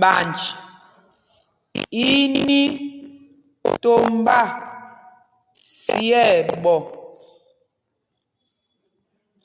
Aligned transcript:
Ɓanj 0.00 0.36
í 2.02 2.06
í 2.08 2.10
ní 2.46 2.60
tombá 3.82 4.38
sī 5.80 6.04
ɛɓɔ. 6.28 6.74